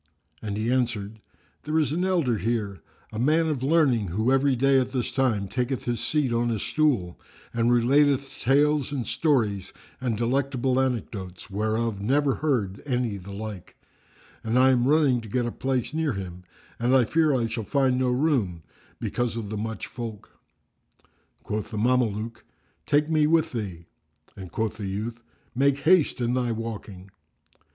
[0.41, 1.21] And he answered,
[1.61, 2.81] "There is an elder here,
[3.13, 6.55] a man of learning, who every day at this time taketh his seat on a
[6.55, 7.15] stool[FN#350]
[7.53, 13.75] and relateth tales and stories and delectable anecdotes, whereof never heard any the like;
[14.43, 16.45] and I am running to get me a place near him
[16.79, 18.63] and fear I shall find no room,
[18.99, 20.31] because of the much folk."
[21.43, 22.43] Quoth the Mameluke,
[22.87, 23.85] "Take me with thee;"
[24.35, 25.21] and quoth the youth,
[25.53, 27.11] "Make haste in thy walking."